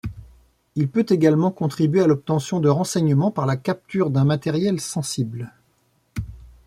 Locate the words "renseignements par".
2.69-3.45